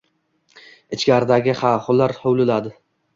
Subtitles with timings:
[0.97, 2.73] Ichkaridagi ha-hular hovliladi.